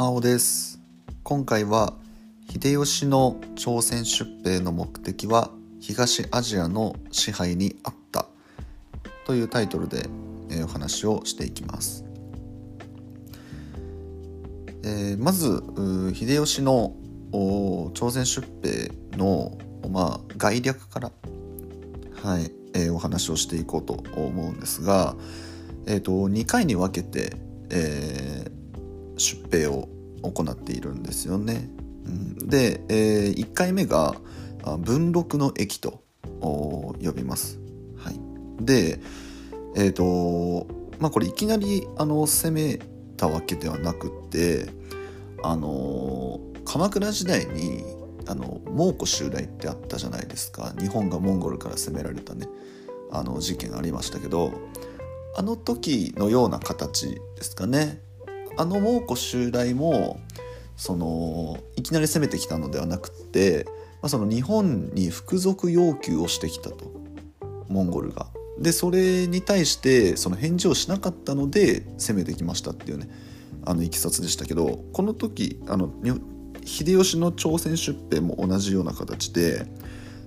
[0.00, 0.80] 真央です。
[1.24, 1.92] 今回は
[2.48, 8.24] 秀吉の朝鮮出兵の目的は東アジアの支配にあった
[9.26, 10.08] というタイトルで、
[10.64, 12.06] お話をしていきます、
[14.84, 15.62] えー、まず
[16.14, 16.94] 秀吉の
[17.92, 19.58] 朝鮮出兵の、
[19.90, 21.12] まあ、概略から
[22.22, 25.14] はいえー、お話をしていこうと思うんですが、
[25.86, 27.36] えーと、2回に分けて、
[27.68, 28.49] えー、
[29.20, 29.88] 出兵を
[30.22, 31.68] 行っているんですよね。
[32.06, 34.14] うん、で、えー、1回目が
[34.78, 36.02] 文禄の駅と
[36.40, 37.58] 呼びます。
[37.96, 38.18] はい、
[38.64, 39.00] で、
[39.76, 40.66] え、ー、と
[40.98, 42.80] まあこれいきなりあの攻め
[43.16, 44.70] たわけではなくて
[45.42, 47.84] あの鎌倉時代に
[48.26, 52.46] あの蒙古襲来ってあったじゃないですか日本がモンゴルから攻められたね
[53.12, 54.52] あの事件ありましたけど
[55.36, 58.00] あの時のような形ですかね
[58.60, 60.20] あの蒙古襲来も
[60.76, 63.64] そのいきなり攻めてきたのではなくて、
[64.02, 66.92] まあ、その日本に服属要求をしてきたと
[67.68, 68.26] モンゴルが。
[68.58, 73.08] でそれに対してその返事をしなかったので攻めてきましたっていうね
[73.64, 75.90] あのいきさつでしたけどこの時あの
[76.66, 79.64] 秀吉の朝鮮出兵も同じような形で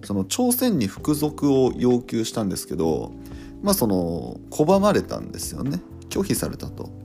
[0.03, 3.13] その朝鮮に服属を要求したんですけど
[3.61, 5.79] まあその拒まれたんですよね
[6.09, 7.02] 拒否されたと。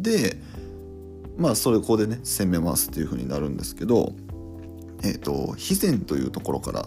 [0.00, 0.36] で
[1.36, 4.12] まあそれここでね攻めますっていうふうになるんですけど
[5.02, 6.86] えっ、ー、と肥前というところから、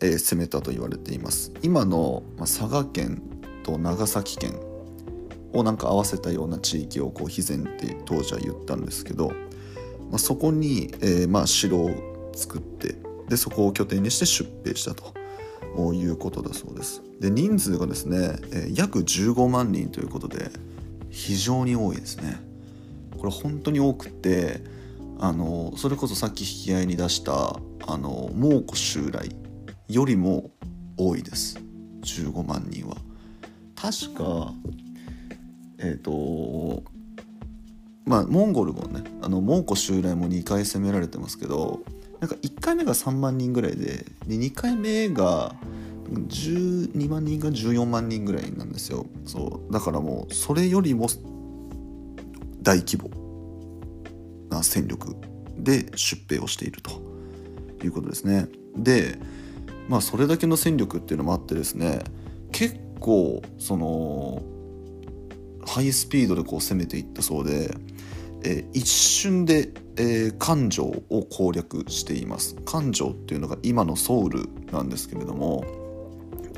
[0.00, 1.52] えー、攻めたと言われています。
[1.62, 3.22] 今の、まあ、佐賀県
[3.64, 4.58] と長崎県
[5.52, 9.28] をなんか合わせたような地域をこう肥前って当時は言ったんですけど、
[10.10, 12.96] まあ、そこに、えー、まあ城を作って
[13.28, 15.12] でそこを拠点にして出兵したと
[15.92, 20.50] いうことだそうですで人数がですね、え約15万人ということで
[21.10, 22.47] 非常に多いですね
[23.18, 24.60] これ本当に多くて
[25.20, 29.34] あのそれこそさっき引き合いに出したあの蒙古襲来
[29.88, 30.50] よりも
[30.96, 31.58] 多いです。
[32.02, 32.96] 15万人は。
[33.74, 34.52] 確か
[35.78, 36.82] えっ、ー、と
[38.04, 41.80] まあモンゴルもねあの蒙古襲来も2回攻められてますけど
[42.20, 45.54] なんか1回目が3万人ぐらいでで2回目が
[46.10, 49.06] 12万人か14万人ぐらいなんですよ。
[49.26, 51.06] そうだからもうそれよりも
[52.62, 53.10] 大規模
[54.50, 55.16] な戦力
[55.56, 57.02] で出兵をしていると
[57.84, 58.48] いうことですね。
[58.76, 59.18] で
[59.88, 62.00] まあそれだけの戦力っていうのもあってですね
[62.52, 64.42] 結構その
[65.66, 67.74] ハイスピードでこう攻めていったそうで
[68.44, 72.56] えー、一瞬で、えー、漢城を攻略しています。
[72.64, 75.64] 漢城っていうのが今のソウルなんですけれども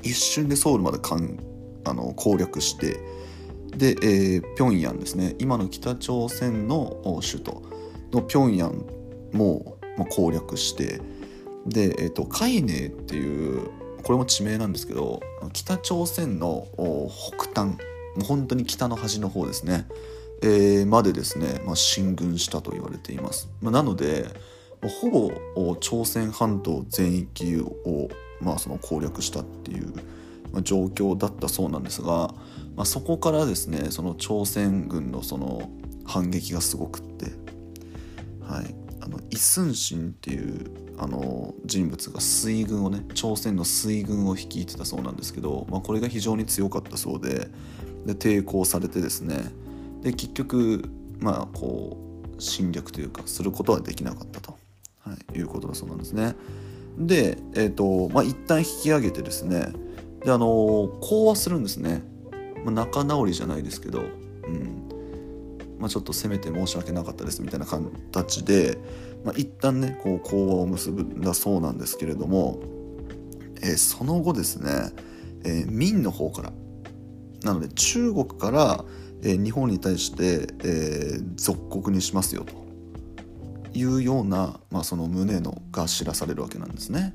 [0.03, 1.39] 一瞬でソウルまでかん
[1.85, 2.99] あの攻略して
[3.77, 7.63] で、えー、平壌ですね今の北朝鮮の首都
[8.13, 8.85] の平壌
[9.33, 11.01] も、まあ、攻略して
[11.67, 13.71] で、えーと、海寧っていう
[14.03, 15.21] これも地名なんですけど
[15.53, 16.67] 北朝鮮の
[17.37, 17.77] 北端
[18.17, 19.87] もう本当に北の端の方ですね
[20.43, 23.49] えー、までですね、まあ、進軍したと言われています。
[23.61, 24.27] まあ、なので
[25.03, 28.09] ほぼ朝鮮半島全域を、
[28.41, 29.93] まあ、その攻略したっていう、
[30.63, 32.35] 状況だったそうなんですが、
[32.77, 35.71] まあ、そこからですねその朝鮮軍のその
[36.05, 37.27] 反撃がすごくって、
[38.43, 47.49] はい、あのイ・スンシンっていうあの人物が水軍をね朝鮮の水軍を率いてたそうなんですけど、まあ、これが非常に強かったそうで
[48.05, 49.51] で抵抗されてですね
[50.03, 50.91] で結局
[51.21, 51.97] まあこ
[52.37, 54.57] う侵略というかすることはできなかったと、
[55.01, 56.35] はい、いうことだそうなんですね。
[56.99, 59.73] で、えーとまあ、一旦引き上げてですね
[60.25, 62.03] であの講和するんですね、
[62.65, 64.89] まあ、仲直りじゃないですけど、うん。
[65.79, 68.77] まあ、ちょっとせめて申し訳なかったですみたいな形で、
[69.25, 72.61] まあ、一旦ねこう講和を結ぶんだそうなんですけれども、
[73.63, 74.71] えー、その後ですね、
[75.45, 76.53] えー、民の方から。
[77.43, 78.85] なので中国から
[79.23, 82.55] えー、日本に対して、えー、属国にしますよと
[83.75, 87.15] いうような、まあ、その旨のが知らされるわけなんですね。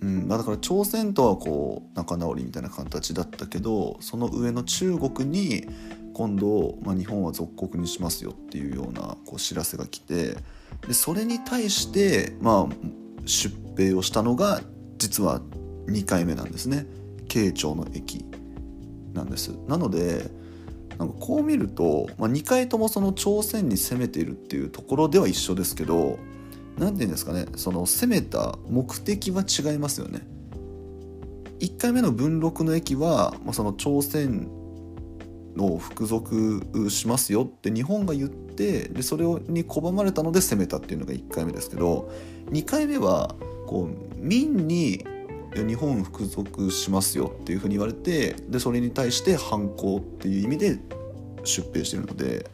[0.00, 5.66] うん、だから朝鮮とはこう仲直りみたいな形だったけどその上の中国に
[6.14, 10.36] 今度、まあ、日本は属国にしますよっていうようなこう知らせが来て
[10.86, 12.74] でそれに対して、まあ、
[13.24, 14.60] 出兵をしたのが
[14.98, 15.40] 実は
[15.86, 16.86] 2回目なんですね
[17.28, 18.24] 慶長の駅
[19.14, 19.52] なんです。
[19.66, 20.30] なので
[20.98, 26.18] なんかこう見ると、まあ、2回ともその朝鮮に攻めているっていうところでは一緒ですけど
[26.78, 30.20] 何て言うんですかねその攻めた目的は違いますよね。
[31.60, 34.48] 1回目の文禄の駅は、まあ、その朝鮮
[35.58, 42.12] を服属しますよって日本が言ってでそれに拒まれたので攻めたっていうのが1回目ですけど
[42.50, 43.34] 2回目は
[43.66, 45.04] こう民に
[45.54, 50.78] 日本服属しますよっていうふうに言われてでそれに対して反抗っていう意味で
[51.44, 52.48] 出兵してるので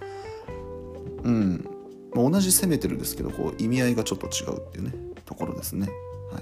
[1.25, 1.74] うん
[2.15, 4.93] 同じ攻めてるんですけどこう意味合いがちょっと違うっていうね
[5.25, 5.89] ところですね。
[6.31, 6.41] は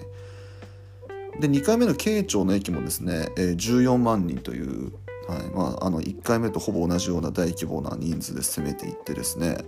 [1.39, 4.93] い、で2回目の慶長の駅もですね、えー、14万人という、
[5.29, 9.59] はいまあ、あの1回目とほぼ同じような大規模な人数で攻めていってですね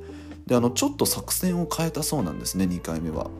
[0.47, 3.31] であのちょっと作戦を変えたそうなんですね2回目は。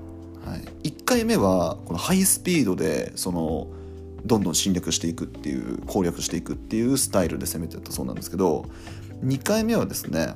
[0.45, 3.67] はい、1回目はこのハイスピードでその
[4.27, 8.67] どんどん侵略していくっていう攻略していくっていうスタイルで攻めてったそうなんですけど
[9.23, 10.35] 2回目はですね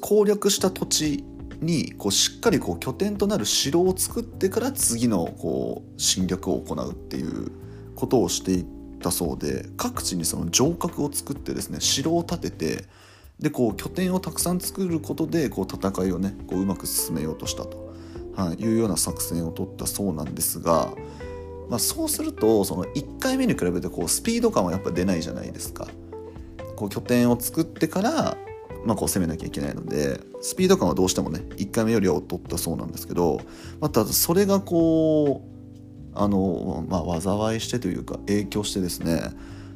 [0.00, 1.24] 攻略した土地
[1.60, 7.50] にこうしっかりこう拠点となる城を作ってから次のこう侵略を行うっていう
[7.94, 8.66] ことをしていっ
[9.00, 12.84] たそうで各地にその城郭を作ってですね城を建てて
[13.38, 17.92] でこう拠点をたくさん作ることでこう戦いをねこううまく進めようとしたと、
[18.34, 20.92] はい、いうような作戦を取ったそうなんですが、
[21.68, 25.86] まあ、そうするとその1回目に比べてこうスピード感はやっぱ出ないじゃないですか。
[26.76, 28.36] こう拠点を作ってから
[28.86, 33.40] まあ、こう攻めなきゃいけないのでスピード感はどうしてもね1回目よりは劣ったそうなんですけど
[33.80, 39.32] またそれがこうあの、まあ、災いしてというか影響してですね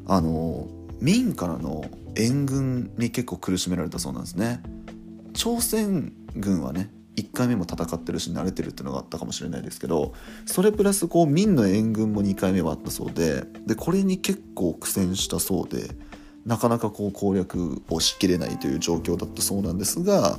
[0.06, 0.68] あの
[1.00, 1.84] 民からの
[2.16, 4.62] 援軍に結構苦しめられたそうなんですね。
[5.32, 10.14] 朝鮮軍はね1回目も戦ってるし慣れてるっていうのがあったかもしれないですけど
[10.46, 15.94] それプラスこう民の援軍も2回目はあったそうででこれに結構苦戦したそうで
[16.46, 20.38] なかなかこう攻略をしきれないという状況だったそうなんですが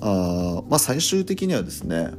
[0.00, 2.10] あ、まあ、最終的にはですね、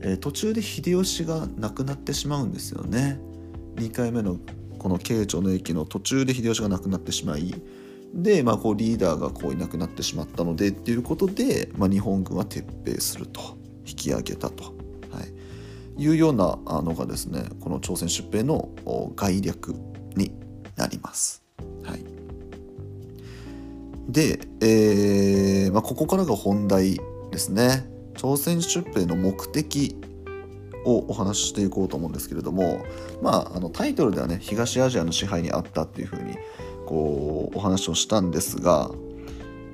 [0.00, 3.20] えー、途中で秀吉が亡くなってしまうんですよね。
[3.76, 4.38] 2回目の
[4.78, 7.54] この慶長の駅の途中で秀吉が亡くなってしまい
[8.14, 13.56] で、まあ、こうリーダーがこういなくなってしまったのでっていうことで、まあ、日本軍は撤兵すると
[13.86, 14.70] 引き上げたと、は
[15.96, 18.70] い、いうようなのがですねこの朝鮮出兵の
[19.16, 19.74] 概略
[20.16, 20.32] に
[20.76, 21.42] なります。
[21.84, 22.19] はい
[24.10, 27.88] で、えーまあ、ここからが本題ですね。
[28.16, 29.96] 朝鮮出兵の目的
[30.84, 32.84] をお話ししていこうと思うんですけれども、
[33.22, 36.36] まあ、あのタイトルではね東アジアの支配にあったっていうふうに
[36.86, 38.90] こうお話をしたんですが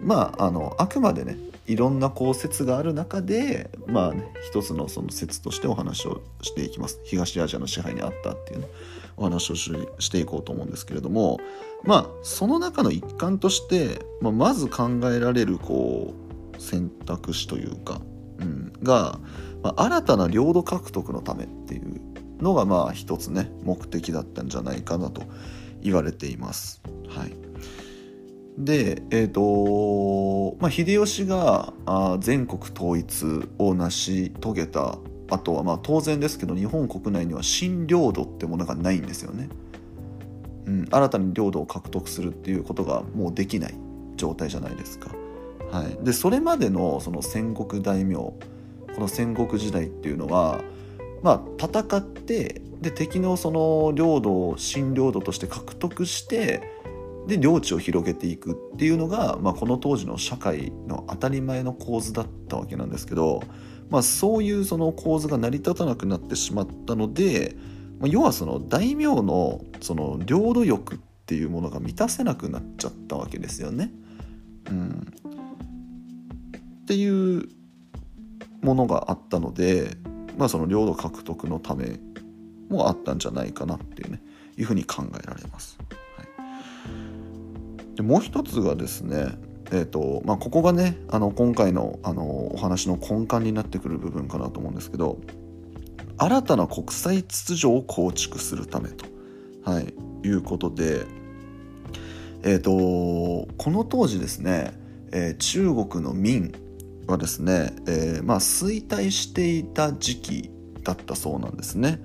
[0.02, 8.68] まああのあくまでねいろんなこう説がある中でまあね一つのその説としてお話をしていきます東アジアの支配にあったっていうね
[9.16, 11.40] お話をしていこうと思うんですけれども
[11.84, 16.14] まあその中の一環として、まあ、まず考えられるこ
[16.58, 18.00] う選択肢というか、
[18.38, 19.18] うん、が、
[19.62, 22.00] まあ、新たな領土獲得のためっていう
[22.42, 25.22] のがまあ一つね目的だったんじゃないかなと
[25.82, 26.82] 言われています。
[27.08, 27.45] はい、
[28.58, 34.98] で、えーとまあ、秀吉があ全国統一を成し遂げた
[35.28, 39.48] あとはまあ当然ですけど日本国内には新領土ってものがないんですよね。
[40.66, 43.74] うん、新たに領土を獲得するっていうことがもうできない
[44.16, 45.10] 状態じゃないですか。
[45.70, 48.36] はい、でそれまでのその戦国大名こ
[48.98, 50.60] の戦国時代っていうのは、
[51.22, 56.75] まあ、戦ってで敵のその領土を新領土として獲得して
[57.26, 63.42] で領地を広げていくっていうのが、まあ、この当時の社会の当たり前の構図だったわけなんですけど
[63.90, 67.56] まあ、そういうその構図が成り立たなくなってしまったので、
[68.00, 73.92] まあ、要はその大名のその領土欲っていうものが満たせなくなっちゃったわけですよね。
[74.70, 75.12] うん、
[76.82, 77.48] っていう
[78.62, 79.96] ものがあったので、
[80.36, 82.00] まあ、その領土獲得のため
[82.68, 84.20] もあったんじゃないかなっていうね
[84.58, 85.78] いうふうに考えられます。
[87.96, 89.36] でもう一つがですね
[89.72, 95.18] えーとまあ、ここがねあの今回のあのお話の根幹になってくる部分かなと思うんですけど
[96.18, 99.06] 新たな国際秩序を構築するためと、
[99.64, 99.92] はい、
[100.26, 101.04] いうことで、
[102.42, 102.70] えーと、
[103.56, 104.72] この当時ですね、
[105.12, 106.54] えー、中国の民
[107.06, 110.50] はですね、えー、まあ、衰退していた時期
[110.82, 112.00] だったそうなんですね。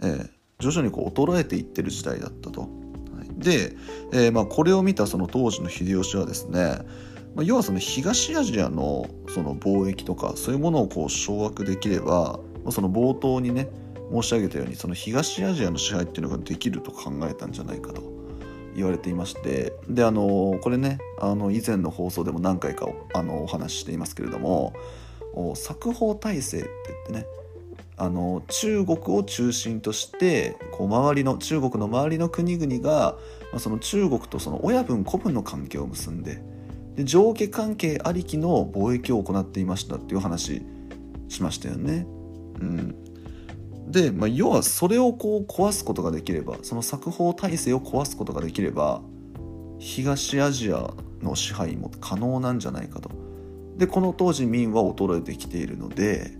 [0.00, 2.68] えー、徐々にこう衰えていってる時代だったと。
[3.36, 3.76] で、
[4.12, 6.78] えー、まあこれを見たその当時の秀吉はですね、
[7.34, 12.40] まあ、要はその東アジアのその貿易とかそういうものをこう掌握できれば
[12.70, 13.68] その冒頭にね
[14.12, 18.02] 申し上げたようにその東アジアの支配っていうのができると考えたんじゃないかと
[18.74, 24.74] 言われていましてであのこれねあの以前の放送でも何回かあのお話ししていますけれども
[25.54, 26.68] 作法体制って
[27.08, 27.26] 言ってね
[27.98, 33.16] あの中国を中心としてこう周りの中国の周りの国々が、
[33.52, 36.42] まあ、その中国とその親分子分の関係を結んで
[36.94, 40.62] で上下関係ありきの貿易を行っていましたっていう話
[41.28, 42.06] しましたよね。
[42.60, 42.94] うん、
[43.90, 49.02] で、まあ、要はそれをこう壊すことができればその作法体制を壊すことができれば
[49.78, 53.10] 東アジアの支配も可能なんじゃないかと。
[53.76, 56.30] でこの当時明は衰えてきているので、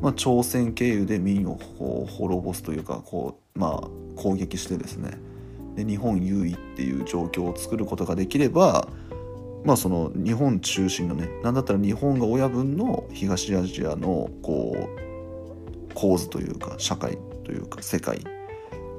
[0.00, 5.18] まあ、朝鮮経由で明をこう滅ぼすというかこう、まあ、攻撃してですね。
[5.74, 8.88] で日本優位っていう状況を作ることができれば
[9.64, 14.88] まあその日本中心のね何だったら日本が親分の東アジアのこ
[15.90, 18.24] う構図というか社会というか世界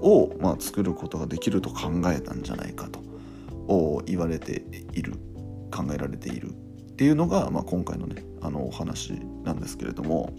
[0.01, 4.63] をまあ作ることができると考えたんじゃないかと言われて
[4.93, 5.13] いる
[5.71, 6.53] 考えられているっ
[6.95, 9.13] ていうのが、まあ、今回のねあのお話
[9.43, 10.33] なんですけれども。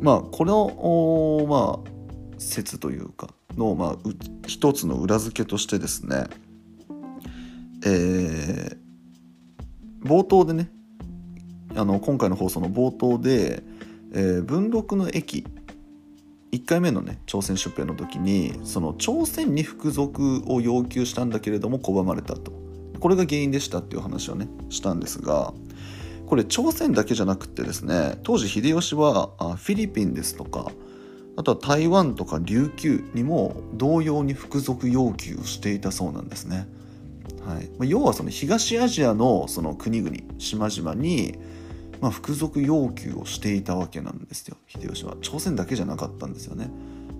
[0.00, 1.90] まあこのまあ
[2.38, 3.96] 説というかの、まあ、
[4.46, 6.26] 一つの裏付けとしてですね
[7.84, 8.76] えー、
[10.02, 10.70] 冒頭でね
[11.76, 13.62] あの今回の放送の冒頭で、
[14.12, 15.46] えー、文禄の駅
[16.52, 22.52] 1回目のね朝鮮出兵の時にその朝鮮に服属を要求したんだけれども拒まれたと。
[22.98, 25.52] これが原因でしたっていう話をねしたんですが
[26.26, 30.70] これ朝鮮だけじゃなくてですね当時秀吉はフィリピンですとか
[31.36, 36.66] あとは台湾とか琉球にも同様に服属要求をしていたそうなんですね。
[37.44, 41.38] はい、要はその東アジアのその国々島々に、
[42.00, 46.70] まあ、服属要求をしていたわけなんですよ秀吉は朝鮮だけじゃなかったんですよね。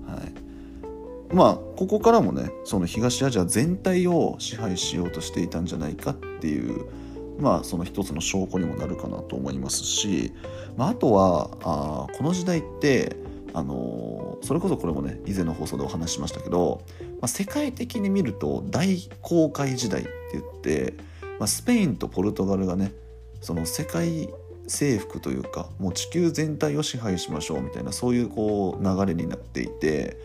[0.08, 6.86] はい、まあここからもねその東アジア全体を支配しようとしていたんじゃないかっていう
[7.38, 10.32] まあその一つの証拠にもなるかなと思いますし、
[10.76, 13.16] まあ、あとはあこの時代って
[13.52, 20.94] あのそれこそこれもね以前の放送でお話ししましたけど、まあ、世界的に見ると大航海時代って言って、
[21.38, 22.92] まあ、スペインとポルトガルがね
[23.40, 24.28] その世界
[24.66, 30.18] 征服というかもう地球全体を支配しましょうみたいなそういうこう流れになっていて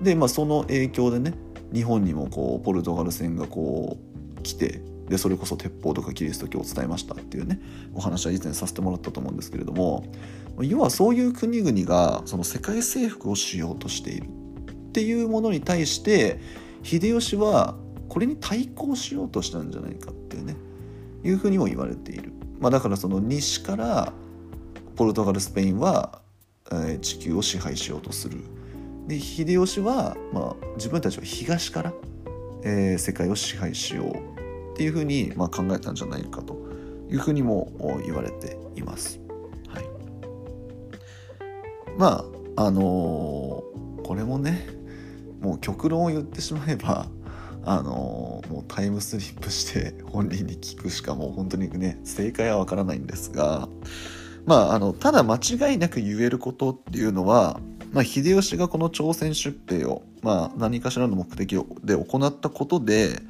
[0.00, 1.34] で、まあ、その影響でね
[1.72, 3.98] 日本にもこうポルトガル船がこ
[4.38, 7.60] う来てでそれこそ鉄砲とかキリスト教を伝えましたっていうね
[7.94, 10.04] お話は以前させてもらったと思うんですけれども
[10.60, 16.40] 要はそういう国々がその世界征服をしようとしているっていうものに対して
[16.82, 17.76] 秀吉は
[18.08, 20.56] これに対抗しようとしたんじゃないかっていうね
[21.24, 24.12] いうふうにも言われている、まあ、だからその西から
[24.96, 26.20] ポルトガルスペインは、
[26.72, 28.38] え、地球を支配しようとする。
[29.06, 31.92] で秀吉は、まあ、自分たちは東から、
[32.64, 34.37] えー、世界を支配しよう
[34.78, 36.54] っていうふうに、まあ、考えたんじゃないかと
[37.10, 37.72] いうふうにも
[38.06, 39.18] 言われています。
[39.66, 39.84] はい、
[41.98, 42.24] ま
[42.56, 44.68] ああのー、これもね
[45.40, 47.08] もう極論を言ってしまえば
[47.64, 53.68] あのー、もうタイムスリップして本人に聞くしかもう本当にね正解はわからないんですが
[54.46, 57.58] まああのただ間違いなく言えることっていうのは
[57.92, 63.20] まあ、秀吉がこの朝鮮出兵を、まあ、何かしらの目的で行ったことで、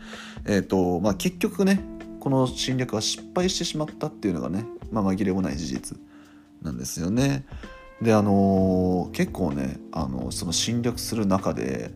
[0.44, 1.80] えーとまあ、結局ね
[2.20, 5.98] この侵略は失敗してしまったっていうのがね、まあ、紛れもない事実
[6.62, 7.44] なんですよね。
[8.02, 11.90] であのー、結構ね、あのその侵略する中で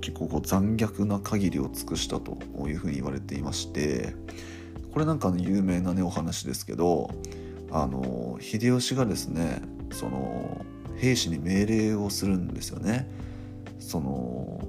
[0.00, 2.38] 結構こう残虐な限りを尽くしたと
[2.68, 4.14] いうふうに言われていまして
[4.92, 7.10] これなんかの有名なねお話ですけど
[7.70, 10.64] あの秀吉がですねその
[10.96, 13.08] 兵士に命令をするんですよね。
[13.78, 14.60] その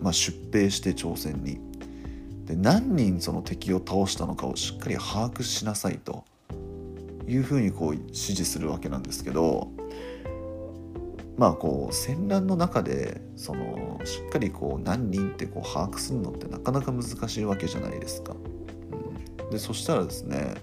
[0.00, 1.58] まあ、出兵して朝鮮に
[2.44, 6.24] で何人その敵を倒したのかをしっかり把握しなさいと
[7.26, 9.70] いうふうにこう指示するわけなんですけど
[11.36, 18.34] まあこう戦乱の中でそのしっかりこう何人ってこう把握するのってなかなか難しいわけじゃないですか。
[19.42, 20.54] うん、でそしたらですね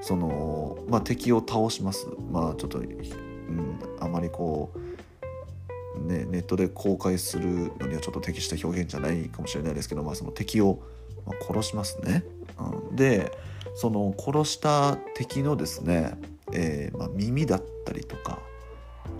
[0.00, 2.06] その、まあ、敵を倒します。
[2.30, 2.80] まあちょっと
[3.48, 10.82] うん、あまりこう、ね、ネットで公開するのにはちょっと適した表現じゃないかもしれないですけど、まあ、その敵を
[11.48, 12.24] 殺しますね。
[12.58, 13.32] うん、で
[13.74, 16.18] その殺した敵のですね、
[16.52, 18.38] えーまあ、耳だったりとか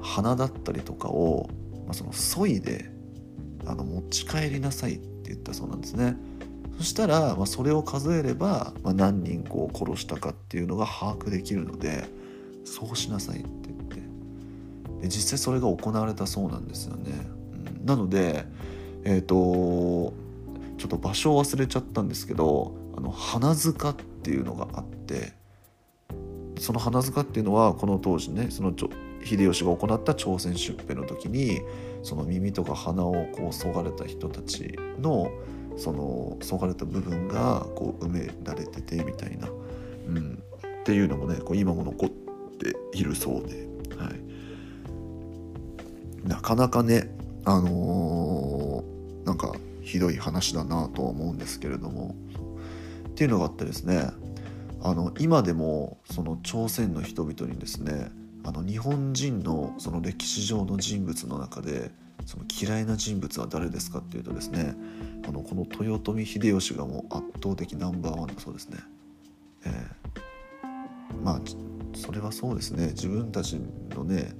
[0.00, 1.48] 鼻だったりとかを、
[1.84, 2.90] まあ、その削いで
[3.66, 6.16] あの持ち帰りなさいって言ったそうなんですね。
[6.78, 12.04] そしたら、まあ、それを数えれば、まあ、何人こう殺したかっていうのが把握できるので
[12.64, 14.05] そうしなさいって言って
[15.00, 17.12] で実際それが行われたそうなんですよね。
[17.78, 18.44] うん、なので
[19.04, 20.14] えっ、ー、と
[20.78, 25.32] ちょっと場所を忘れちゃったんですけどあの花塚っていうのがあって
[26.58, 28.72] その花塚っていうのはこの当時ねその
[29.24, 31.60] 秀吉が行った朝鮮出兵の時に
[32.02, 35.30] その耳とか鼻をこうそがれた人たちの
[35.76, 39.48] そのそがれた部分がこう埋められててみたいな、
[40.08, 40.42] うん、
[40.80, 43.66] っていうのもねこう今も残っているそうで、
[43.98, 44.25] はい、
[46.26, 47.10] なかなかね
[47.44, 52.14] あのー、なんかひどい話だなとは思うんですけれども。
[53.16, 54.10] っていうのがあってですね
[54.82, 58.10] あの今でもその朝鮮の人々にですね
[58.44, 61.90] あの日本人のその歴史上の人物の中で
[62.26, 64.74] その嫌いな人物は誰ですかっていうとですね
[65.26, 68.78] あのこの豊臣秀吉がもう圧倒的ナンバーワンだそうですね。
[69.64, 71.40] えー、まあ
[71.94, 72.88] それはそうですね。
[72.88, 73.58] 自分たち
[73.90, 74.34] のね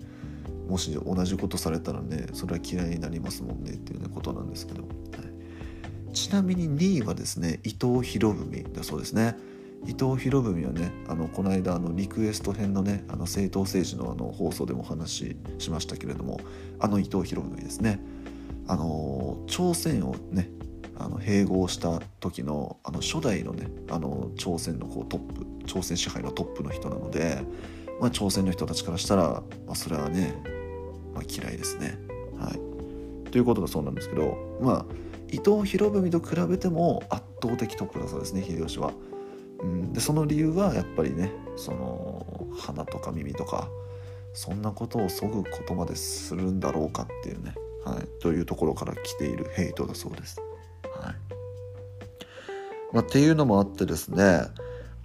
[0.69, 9.37] もし同じことされたらねそれは嫌いになりますもんねっていう、ね、ことなんですけど、はい、ちなみに2位はですね伊藤博文だそうですね。
[9.85, 16.41] 伊藤博文はねあのこの間あのリクエスト編のねあの政党政治のあの放送でもお話ししましたけれども
[16.81, 18.01] あの伊藤博文ですね。
[18.69, 20.51] あの朝鮮をね
[20.99, 27.43] あの併合した時のあの初代のねあの朝鮮のこうトップ朝鮮支配のトップの人なので、
[28.01, 30.35] まあ、朝鮮の人たちからしたら、まあ、それはね、
[31.17, 31.99] まあ、嫌いですね。
[32.39, 34.87] はい、ということだそうなんですけどまあ
[35.29, 38.93] 伊藤博文と比べても圧倒的トップだそうですね秀吉は。
[39.59, 43.69] うん、でその理由はやっぱりねその鼻とか耳とか
[44.35, 50.39] そんなことをそぐことまでするんだろうかっていうね、はい、というところから来ているヘイトだそうです。
[51.01, 51.15] はい
[52.93, 54.43] まあ、っていうのもあってですね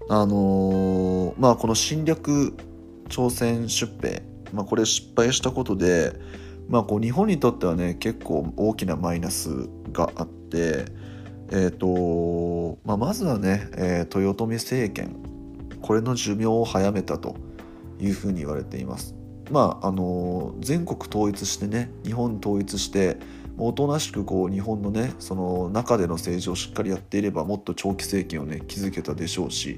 [0.09, 2.53] あのー、まあこの侵略
[3.07, 4.21] 朝鮮出兵、
[4.53, 6.13] まあ、これ失敗したことで、
[6.69, 10.85] まあ、こう日本にとってはね結構大きなマイナスがあって
[11.53, 15.17] えーとまあ、まずはね、えー、豊臣政権
[15.81, 17.35] これの寿命を早めたと
[17.99, 19.15] いうふうに言われています。
[19.51, 23.17] まああの全国統一してね日本統一して
[23.57, 29.77] おとなしくこう日本のねその中での政治をしっかりやっていればもっと長期政権をね築けたでしょうし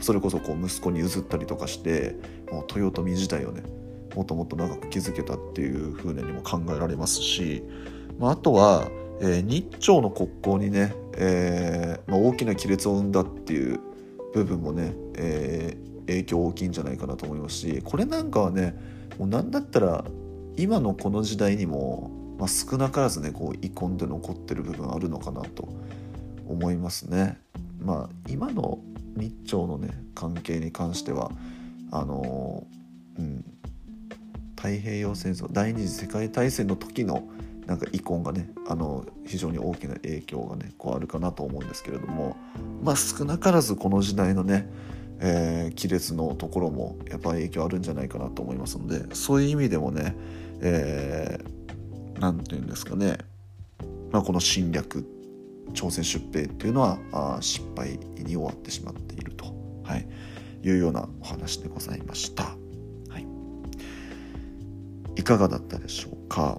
[0.00, 2.16] それこそこう息子に譲ったりとかして
[2.52, 3.62] もう豊臣時代をね
[4.16, 7.62] もっともっと長く築けたっていうふうにも考えられますし、
[8.18, 8.88] まあ、あとは
[9.20, 13.80] えー、日朝の国交にね、えーまあ、大きな亀裂を生んだっていう
[14.34, 18.74] 部分もね、えー、影響大きいんじゃないかなと思いますしこれなんかはね
[19.18, 20.04] もう何だったら
[20.56, 25.68] 今のこの時代にも、まあ、少なからずねこう遺恨で残ってる部分あるのかなと
[26.46, 27.38] 思いますね。
[27.80, 28.78] まあ今の
[29.16, 31.30] 日朝のね関係に関しては
[31.90, 32.66] あの
[33.18, 33.44] うん
[34.66, 37.28] 太平洋戦争第二次世界大戦の時の
[37.66, 42.36] なんか遺恨がねあの非常に大きな影響がねこうあるかなと思うんですけれども
[42.82, 44.68] まあ少なからずこの時代のね、
[45.20, 50.16] えー、亀裂のところもやっぱり影響あるんじゃないかなと思いますのでそういう意味でもね
[50.60, 53.18] 何、えー、て言うんですかね、
[54.10, 55.06] まあ、この侵略
[55.74, 59.46] 朝鮮出兵っていうのはあ失敗に終わってしまっていると、
[59.84, 60.08] はい、
[60.64, 62.65] いうようなお話でございました。
[65.16, 66.58] い、かがだったでしょうか？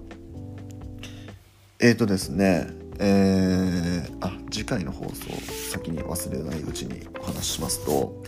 [1.80, 2.66] えっ、ー、とですね、
[2.98, 5.30] えー、あ次回の放送
[5.70, 8.24] 先に忘れないうちにお話ししますと、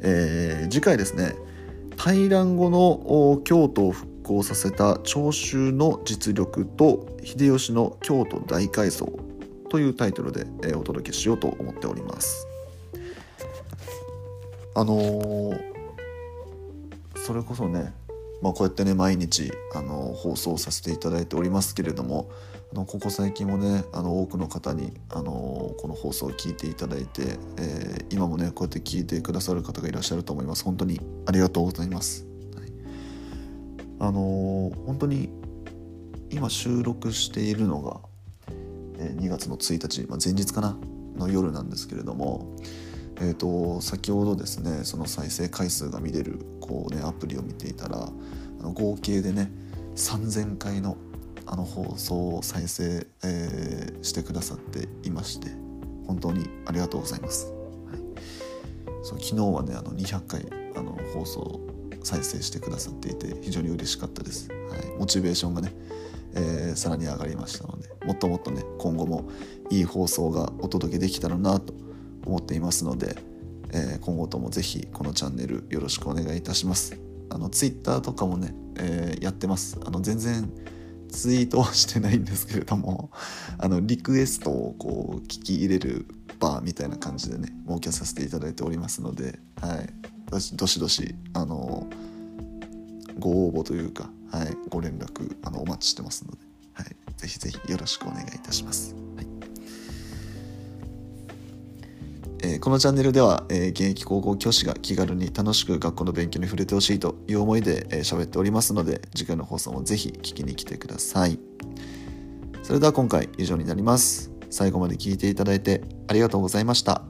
[0.00, 1.34] えー、次回ですね
[1.96, 9.12] 大乱後の京都を復興させた長州の実力と秀吉の京都大改装
[9.68, 12.46] というタイトルで、え、お届けしようと思っております。
[14.74, 15.60] あのー、
[17.16, 17.92] それこそね
[18.44, 22.30] まあ、こうやってね毎日あの放送させていただいておりますけれども
[22.74, 30.64] あのここ最近もねあの多くの方にあのこの放送を聞いていただいて、えー、今もねこうやって聞いてくださる方がいらっしゃると思います。
[30.64, 32.72] 本当にありがとうございます、はい、
[34.00, 35.30] あの本当に
[36.30, 37.98] 今収録しているのが、
[38.98, 40.76] えー、2月の1日、まあ、前日かな
[41.16, 42.54] の夜なんですけれども
[43.20, 49.50] えーと、先ほどですねその再生回数が見れるこう、ね、アプリを見ていたらあの合計でね
[49.96, 50.96] 3,000回の
[51.46, 55.50] あの放送を再生、えー、してくださっていまして
[56.06, 57.52] 本当にありがとうございます。
[57.52, 57.98] はい、
[59.02, 61.60] そう昨日はねあの200回あの放送
[62.02, 64.48] 再生してくださっていて非常に嬉しかったです。
[64.48, 65.74] はい、モチベーションがね、
[66.34, 69.28] えー、さらに上がりましたのでもっともっとね今後も
[69.68, 71.74] いい放送がお届けできたらなと
[72.24, 73.16] 思っていますので、
[73.74, 76.96] えー、今後ともぜひこのチャンネルよろしくお願いいたします。
[77.28, 79.78] あのツイッターとかもね、えー、やってます。
[79.84, 80.48] あの全然
[81.08, 83.10] ツイートはしてないんですけれども
[83.58, 86.06] あのリクエストをこう聞き入れる
[86.38, 89.88] バーみたいな感じでね設けさせていただいておりますので、はい、
[90.30, 91.88] どしどしあの
[93.18, 96.38] ご応募というか、はい、ご連絡あのお待ちしてますので、
[96.74, 99.03] はい、ぜひぜひよろしくお願いいたします。
[102.64, 111.38] このチャンネルでは、えー、現役高校教師が気軽に楽しく学校の勉強に触れてほしいという思いで喋、えー、っておりますので次回の放送もぜひ聞きに来てください。
[112.62, 114.32] それでは今回以上になります。
[114.48, 117.02] 最後まで聞いていただいてありがとうございました。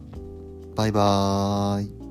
[0.75, 2.04] バイバーイ。